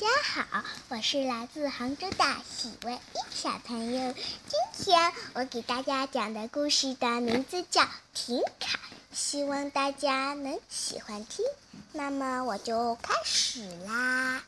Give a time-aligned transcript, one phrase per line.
[0.00, 4.14] 大家好，我是来自杭州的喜文一小朋友。
[4.46, 7.82] 今天我给大家讲的故事的名字叫
[8.14, 8.78] 《停卡》，
[9.10, 11.44] 希望大家能喜欢听。
[11.90, 14.44] 那么我就开始啦。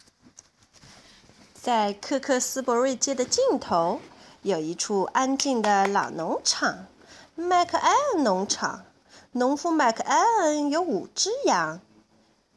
[1.60, 4.00] 在克克斯伯瑞街的尽头，
[4.42, 6.86] 有一处安静的老农场——
[7.34, 8.84] 麦克埃恩农场。
[9.32, 11.80] 农夫麦克埃恩有五只羊：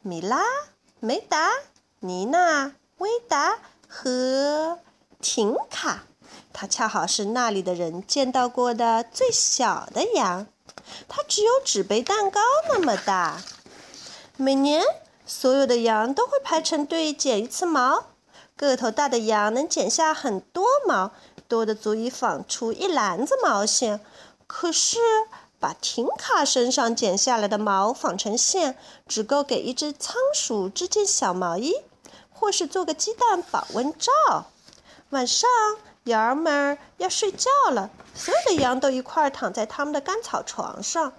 [0.02, 0.44] 米拉、
[1.00, 1.50] 梅达。
[2.00, 3.58] 妮娜、威达
[3.88, 4.78] 和
[5.20, 6.04] 婷卡，
[6.52, 10.46] 它恰好是那里的人见到过的最小的羊。
[11.08, 13.42] 它只有纸杯蛋糕那么大。
[14.36, 14.82] 每年，
[15.26, 18.04] 所有的羊都会排成队剪一次毛。
[18.56, 21.10] 个头大的羊能剪下很多毛，
[21.48, 24.00] 多的足以纺出一篮子毛线。
[24.46, 24.98] 可是，
[25.58, 28.76] 把婷卡身上剪下来的毛纺成线，
[29.08, 31.74] 只够给一只仓鼠织件小毛衣。
[32.34, 34.12] 或是做个鸡蛋保温罩。
[35.10, 35.48] 晚上，
[36.04, 41.14] 羊儿们要睡觉了，所有的羊都一块躺在他们的干草床上，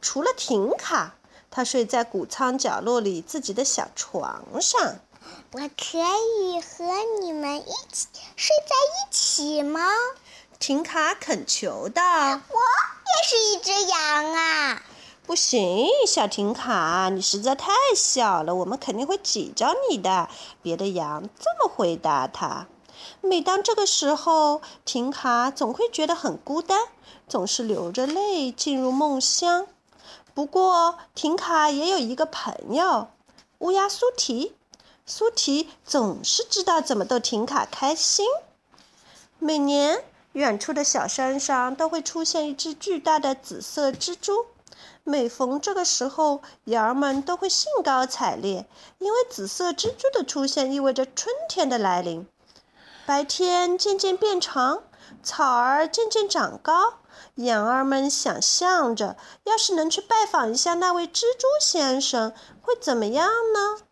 [0.00, 1.16] 除了停卡，
[1.50, 5.00] 它睡在谷仓角落里自己的小床上。
[5.52, 6.84] 我可以和
[7.20, 9.80] 你们一起睡在一起吗？
[10.58, 12.02] 停卡恳求道。
[12.30, 12.40] 我。
[15.30, 20.28] 不行，小婷卡，你实在太小了，我们肯定会挤着你的。
[20.60, 22.66] 别的羊这么回答他。
[23.20, 26.88] 每当这个时候，婷卡总会觉得很孤单，
[27.28, 29.68] 总是流着泪进入梦乡。
[30.34, 33.06] 不过，婷卡也有一个朋友——
[33.60, 34.56] 乌鸦苏提。
[35.06, 38.26] 苏提总是知道怎么逗婷卡开心。
[39.38, 44.46] 每年，远处的小山上都会出现一只巨大的紫色蜘蛛。
[45.04, 48.66] 每逢这个时候，羊儿们都会兴高采烈，
[48.98, 52.26] 因为紫色蜘蛛的出现意味着春天的来临。
[53.06, 54.84] 白天渐渐变长，
[55.22, 57.00] 草儿渐渐长高，
[57.36, 63.82] 羊儿们想象着，要是能去拜访一下那位蜘蛛先生，会怎么样呢？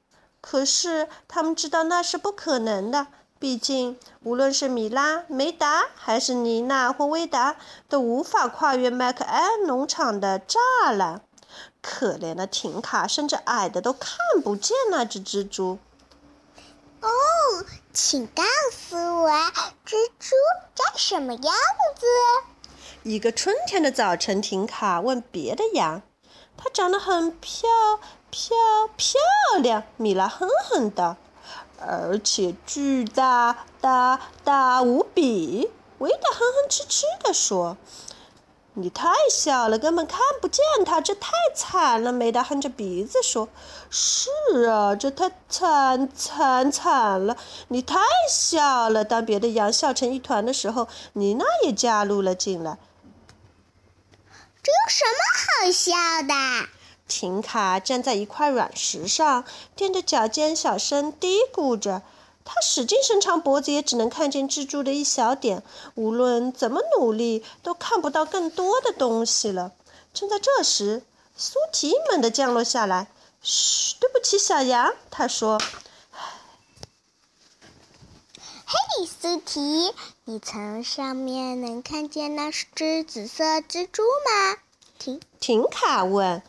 [0.40, 3.08] 可是他们知道那是不可能的。
[3.41, 7.56] 毕竟，无论是米拉、梅达，还是妮娜或威达，
[7.88, 11.22] 都无法跨越麦克埃农场的栅栏。
[11.81, 15.78] 可怜的婷卡，甚至矮的都看不见那只蜘蛛。
[17.00, 17.09] 哦，
[17.93, 19.31] 请告诉我，
[19.87, 20.34] 蜘蛛
[20.75, 21.55] 长什么样
[21.97, 22.06] 子？
[23.05, 26.03] 一个春天的早晨，婷卡问别的羊
[26.59, 27.69] ：“它长得很漂
[28.31, 28.56] 漂
[28.97, 29.20] 漂
[29.62, 31.16] 亮。”米拉哼哼道。
[31.81, 35.70] 而且巨大，大，大无比。
[35.98, 37.76] 维达哼哼哧哧地说
[38.75, 43.48] ：“你太小了，根本看不见它，这太惨了。”梅达哼着鼻子说
[43.91, 44.31] ：“是
[44.69, 47.37] 啊，这太惨惨惨了。
[47.69, 47.98] 你太
[48.31, 52.78] 小了。”当别的羊笑成一团的时候，妮娜也加入了进来。
[54.62, 55.92] 这有什么好笑
[56.22, 56.69] 的？
[57.08, 59.44] 婷卡站在一块软石上，
[59.76, 62.02] 踮着脚尖，小声嘀咕着。
[62.44, 65.62] 他使劲伸长脖子，也只能看见蜘蛛的一小点。
[65.96, 69.72] 无论怎么努力，都看不到更多的东西了。
[70.14, 71.02] 正在这时，
[71.36, 73.08] 苏提猛地降落下来。
[73.42, 75.60] “嘘，对不起，小羊。”他说。
[78.64, 79.92] “嘿，苏提，
[80.25, 84.56] 你从上面能看见那只紫色蜘蛛吗？”
[84.98, 86.42] 婷婷卡问。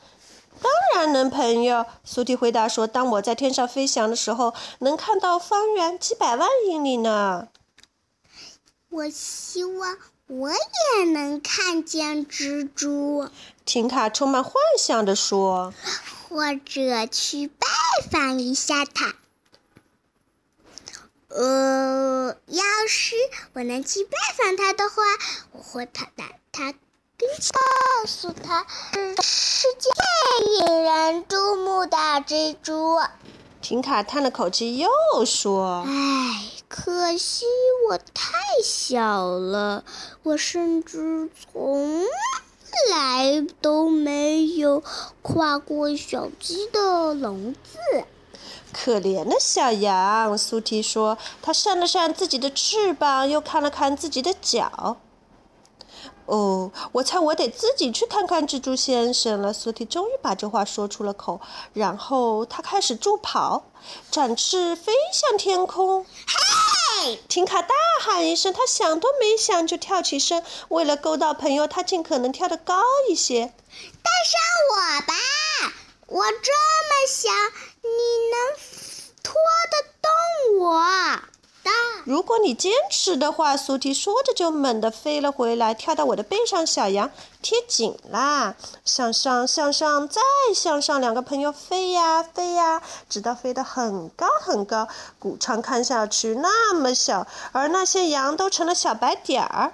[0.62, 1.86] 当然能，朋友。
[2.04, 7.48] 苏提回答说：“当我在天上飞翔的时候，能看到方圆几百万英里呢。”
[8.90, 9.98] 我希望
[10.28, 13.30] 我也能看见蜘蛛。
[13.66, 15.74] 婷卡充满幻想地说
[16.28, 17.68] ：“或者去拜
[18.10, 19.16] 访一下它。
[21.28, 23.16] 呃，要是
[23.54, 24.96] 我能去拜访他的话，
[25.52, 26.74] 我会跑到他
[27.18, 27.52] 跟前。”
[28.00, 31.98] 告诉他，是世界最引人注目的
[32.28, 32.98] 蜘蛛。
[33.62, 34.90] 婷卡叹了口气，又
[35.26, 37.46] 说：“唉，可惜
[37.90, 39.84] 我太小了，
[40.24, 42.04] 我甚至从
[42.92, 44.84] 来都没有
[45.22, 48.04] 跨过小鸡的笼子。”
[48.72, 51.18] 可怜的小羊，苏提说。
[51.42, 54.98] 他扇了扇自己的翅膀，又看了看自己的脚。
[56.30, 59.52] 哦，我猜我得自己去看看蜘蛛先生了。
[59.52, 61.42] 苏提终于把这话说出了口，
[61.74, 63.64] 然后他开始助跑，
[64.12, 66.06] 展翅飞向天空。
[66.06, 67.20] 嘿！
[67.28, 70.44] 婷卡大喊一声，他想都没想就跳起身。
[70.68, 73.46] 为了勾到朋友，他尽可能跳得高一些。
[73.46, 74.40] 带上
[74.70, 75.14] 我吧，
[76.06, 76.52] 我这
[76.86, 77.30] 么小，
[77.82, 77.90] 你
[78.30, 78.36] 能
[79.24, 79.34] 拖
[79.72, 80.70] 得动我？
[82.10, 86.66] 如果你坚持的话，苏提说着就猛地飞了回来，跳到我的背上。
[86.66, 87.12] 小羊
[87.44, 90.20] 贴紧啦，向上，向上，再
[90.56, 91.00] 向上。
[91.00, 94.88] 两个朋友飞呀飞呀，直到飞得很高很高。
[95.20, 99.74] 谷仓看下去那么小，而那些羊都成了小白点儿。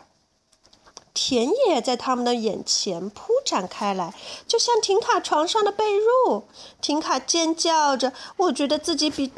[1.13, 4.13] 田野在他们的眼前铺展开来，
[4.45, 6.43] 就像停卡床上的被褥。
[6.81, 9.31] 停卡尖叫着：“我觉得自己比……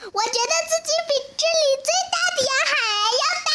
[0.00, 2.72] 我觉得自己比这里最大的羊还
[3.12, 3.48] 要大。”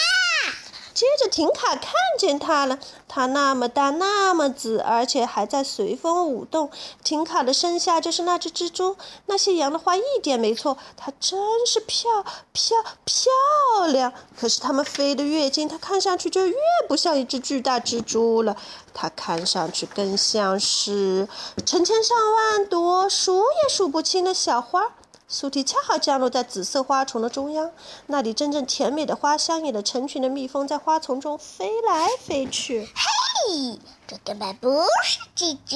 [0.94, 6.69] 接着，婷卡看见它了，它那么大，那么紫，而且还在随风舞动。
[7.04, 8.95] 婷卡的身下就是那只蜘蛛。
[9.25, 14.13] 那些羊的话一点没错，它真是漂漂漂亮。
[14.40, 16.56] 可是它们飞得越近，它看上去就越
[16.88, 18.56] 不像一只巨大蜘蛛了。
[18.94, 21.28] 它看上去更像是
[21.66, 24.92] 成千上万朵数也数不清的小花。
[25.33, 27.71] 苏提恰好降落在紫色花丛的中央，
[28.06, 32.88] 那里真正甜美的花香，引得成群的蜜蜂在花丛中飞来飞去。
[32.94, 34.69] 嘿，这根本不
[35.03, 35.75] 是蜘蛛！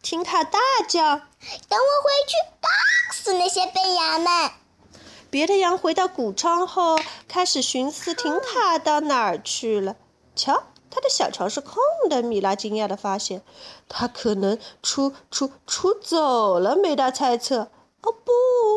[0.00, 1.00] 婷卡大叫
[1.68, 2.68] ：“等我回去告
[3.12, 4.52] 诉那些笨羊们！”
[5.28, 9.96] 别的羊回到谷仓后，开始寻思婷卡到哪儿去了。
[10.36, 12.22] 瞧，他的小巢是空的。
[12.22, 13.42] 米拉惊讶地发现，
[13.88, 16.76] 他可能出出出走了。
[16.76, 17.72] 没大猜测。
[18.02, 18.32] 哦不！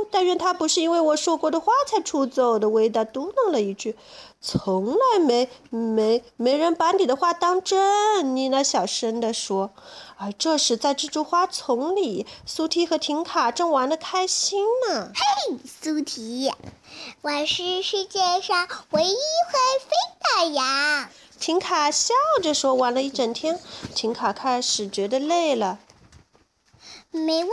[0.09, 2.69] 但愿他不是因为我说过的话才出走的。
[2.69, 3.95] 维达嘟囔了一句
[4.41, 9.71] ：“从来没没没人把你的话当真。”妮娜小声地说。
[10.17, 15.11] 而这时，在蜘蛛花丛里，苏提和婷卡正玩得开心呢。
[15.15, 16.51] 嘿，苏提，
[17.21, 19.15] 我是世界上唯一会
[19.79, 21.09] 飞的羊。
[21.39, 22.13] 婷卡笑
[22.43, 23.59] 着说：“玩了一整天，
[23.95, 25.79] 婷卡开始觉得累了。”
[27.09, 27.51] 没问，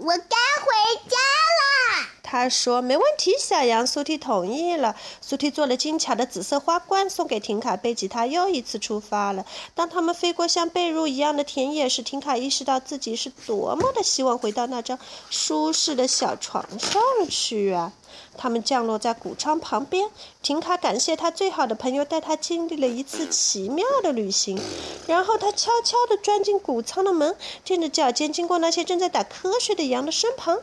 [0.00, 2.06] 我该回家了。
[2.22, 4.96] 他说：“没问题，小羊。”苏提同意了。
[5.20, 9.44] 苏提做了精巧的紫色花冠，送给婷卡，贝吉，他又一次出发了。
[9.74, 14.98] 当他们飞过像被褥一样的田野时，婷卡意识到自己是多么的希望回到那张
[15.28, 17.92] 舒适的小床上去啊！
[18.36, 20.10] 他们降落在谷仓旁边，
[20.42, 24.60] 婷卡感谢他最好的朋友带他经历了一次奇妙的旅行。
[25.06, 30.58] 然后他悄悄地钻进谷仓的门，踮着脚尖经过那些正在打瞌睡的羊的身旁。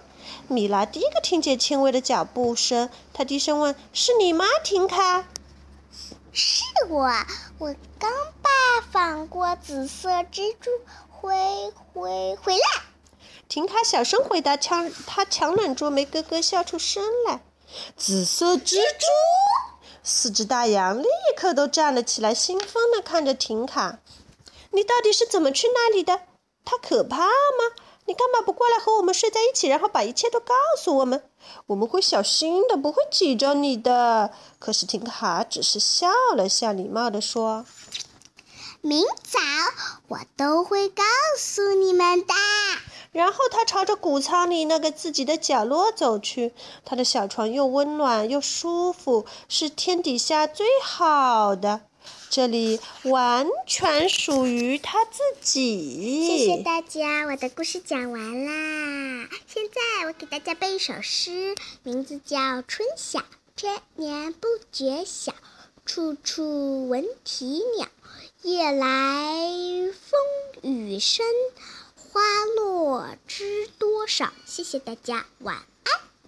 [0.48, 5.26] 米拉第一个听见轻微的脚步声，他低声问：“是你吗，婷卡
[6.34, 7.10] ？”“是我，
[7.58, 8.12] 我刚
[8.42, 8.50] 拜
[8.92, 10.70] 访过紫色蜘蛛，
[11.10, 12.84] 回回回来。”
[13.50, 17.42] 婷卡小声回答，强他强忍住没咯咯笑出声来。
[17.96, 19.06] 紫色蜘蛛，
[20.04, 24.00] 四只大羊立刻都站了起来，兴奋地看着婷卡。
[24.72, 26.22] 你到底是怎么去那里的？
[26.66, 27.32] 它可怕吗？
[28.06, 31.24] 你干嘛不过来和我们睡在一起，然后把一切都告诉我们？
[31.68, 34.32] 我们会小心的，不会挤着你的。
[34.60, 37.66] 可是婷卡只是笑了笑，礼貌地说
[38.82, 39.40] ：“明早
[40.08, 41.04] 我都会告
[41.38, 42.34] 诉你们的。”
[43.18, 46.54] 然后他朝着谷仓里那个自己的角落走去。
[46.86, 51.82] 他的小床又温暖又舒服，是天底下最好的。
[52.30, 56.28] 这里完全属于他自己。
[56.28, 59.28] 谢谢大家，我的故事讲完啦。
[59.48, 62.38] 现在我给大家背一首诗，名字叫
[62.68, 63.20] 《春晓》。
[63.56, 65.34] 千年不觉晓，
[65.88, 67.88] 处处闻啼鸟。
[68.44, 69.42] 夜来
[69.92, 71.26] 风雨声。
[72.18, 72.24] 花
[72.56, 74.34] 落知多少？
[74.44, 75.64] 谢谢大家，晚安。